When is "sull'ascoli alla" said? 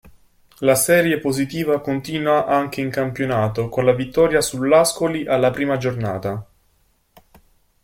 4.41-5.51